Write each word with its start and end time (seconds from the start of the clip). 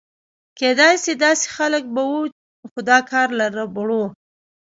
کېدای 0.59 0.95
شي 1.03 1.13
داسې 1.23 1.45
خلک 1.55 1.83
به 1.93 2.03
و، 2.11 2.15
خو 2.69 2.79
دا 2.89 2.97
کار 3.11 3.27
له 3.39 3.45
ربړو. 3.57 4.03